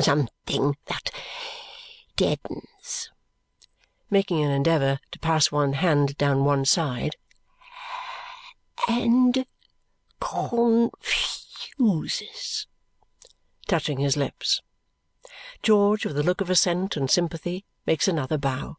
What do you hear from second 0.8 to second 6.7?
that deadens," making an endeavour to pass one hand down one